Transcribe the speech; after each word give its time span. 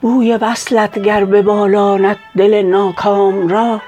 بوی 0.00 0.36
وصلت 0.36 0.98
گر 0.98 1.24
ببالاند 1.24 2.16
دل 2.36 2.62
ناکام 2.62 3.48
را 3.48 3.80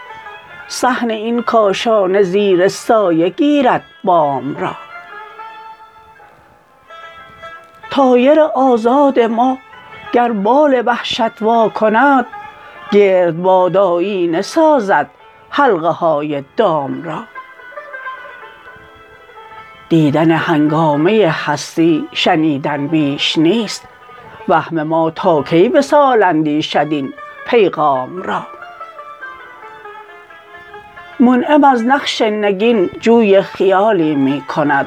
صحن 0.69 1.11
این 1.11 1.43
کاشانه 1.43 2.23
زیر 2.23 2.69
سایه 2.69 3.29
گیرد 3.29 3.83
بام 4.05 4.57
را. 4.57 4.73
طایر 7.91 8.41
آزاد 8.41 9.21
ما 9.21 9.59
گر 10.13 10.33
بال 10.33 10.83
وحشت 10.87 11.43
وا 11.43 11.69
کند 11.69 12.27
گردباد 12.93 13.77
آیینه 13.77 14.43
سازد 14.43 15.11
حلقه 15.51 15.89
های 15.89 16.45
دام 16.57 17.03
را. 17.03 17.19
دیدن 19.89 20.31
هنگامه 20.31 21.35
هستی 21.45 22.09
شنیدن 22.13 22.87
بیش 22.87 23.39
نیست 23.39 23.89
وهم 24.49 24.83
ما 24.83 25.11
تا 25.11 25.43
کی 25.43 25.69
وصال 25.69 26.23
اندیشد 26.23 26.87
این 26.91 27.15
پیغام 27.47 28.23
را. 28.23 28.47
منعم 31.21 31.65
از 31.65 31.85
نقش 31.85 32.23
نگین 32.23 32.91
جوی 33.01 33.43
خیالی 33.43 34.15
می 34.15 34.41
کند 34.41 34.87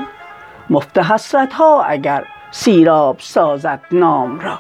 مفت 0.70 0.98
حسرت 0.98 1.54
ها 1.54 1.84
اگر 1.84 2.26
سیراب 2.52 3.16
سازد 3.20 3.82
نام 3.92 4.40
را. 4.40 4.60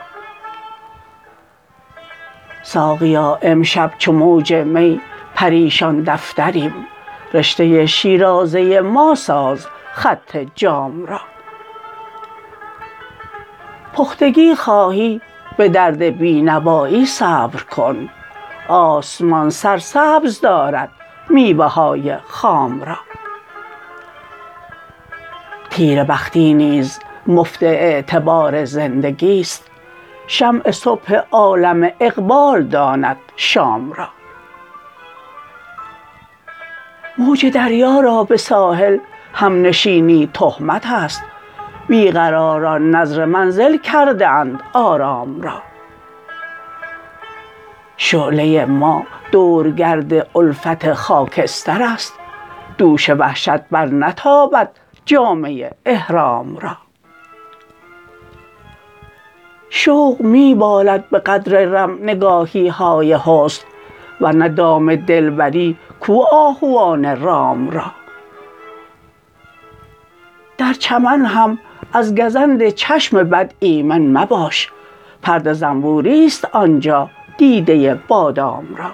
ساقیا 2.68 3.40
امشب 3.42 3.92
چو 3.98 4.12
موج 4.12 4.54
می 4.54 5.02
پریشان 5.36 6.04
دفتریم. 6.04 6.74
رشته 7.34 7.86
شیرازه 7.86 8.82
ما 8.82 9.16
ساز 9.16 9.68
خط 9.94 10.38
جام 10.56 11.06
را. 11.06 11.20
پختگی 13.94 14.56
خواهی 14.56 15.22
به 15.58 15.70
درد 15.70 16.04
بینوایی 16.04 17.06
صبر 17.06 17.62
کن. 17.62 18.10
آسمان 18.68 19.50
سرسبز 19.50 20.42
دارد 20.42 20.90
میوه 21.30 21.66
های 21.66 22.18
خام 22.28 22.84
را. 22.84 22.98
تیره 25.70 26.04
بختی 26.04 26.54
نیز 26.54 27.00
مفت 27.28 27.64
اعتبار 27.64 28.66
زندگی 28.66 29.40
است. 29.40 29.77
شمع 30.28 30.72
صبح 30.72 31.22
عالم 31.32 31.92
اقبال 32.00 32.64
داند 32.64 33.18
شام 33.36 33.94
را. 33.94 34.08
موج 37.18 37.46
دریا 37.46 38.00
را 38.00 38.24
به 38.24 38.38
ساحل 38.38 38.98
همنشینی 39.34 40.30
تهمت 40.34 40.86
است. 40.86 41.24
بی 41.88 42.12
قراران 42.12 42.96
نذر 42.96 43.26
منزل 43.26 43.78
کرده 43.78 44.28
اند 44.28 44.64
آرام 44.74 45.42
را. 45.42 45.62
شعله 47.98 48.66
ما 48.66 49.04
دورگرد 49.32 50.38
الفت 50.38 50.94
خاکسترست 50.94 52.14
دوش 52.78 53.10
وحشت 53.10 53.60
برنتابد 53.72 54.70
جامه 55.06 55.72
احرام 55.86 56.58
را. 56.58 56.78
شوق 59.70 60.22
می 60.22 60.56
بالد 60.56 61.10
به 61.12 61.20
قدر 61.20 61.66
رم 61.66 61.98
نگاهی 62.02 62.68
های 62.68 63.14
حسن 63.14 63.64
ورنه 64.22 64.50
دام 64.50 64.96
دلبری 64.96 65.78
کو 66.00 66.24
آهوان 66.32 67.22
رام 67.22 67.70
را. 67.70 67.92
در 70.58 70.74
چمن 70.74 71.26
هم 71.26 71.58
از 71.94 72.16
گزند 72.16 72.70
چشم 72.70 73.24
بد 73.24 73.54
ایمن 73.60 74.18
مباش 74.18 74.72
پرده 75.22 75.54
زنبوری 75.54 76.26
است 76.26 76.46
آنجا 76.46 77.10
دیده 77.38 78.00
بادام 78.08 78.76
را. 78.76 78.92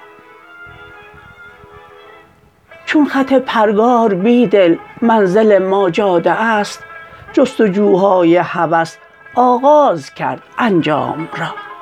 چون 2.86 3.06
خط 3.06 3.34
پرگار 3.34 4.14
بیدل 4.14 4.76
منزل 5.02 5.58
ما 5.58 5.90
جاده 5.90 6.32
است 6.32 6.84
جستجوهای 7.34 8.38
هوس 8.38 8.98
آغاز 9.36 10.14
کرد 10.14 10.44
انجام 10.58 11.30
را. 11.38 11.73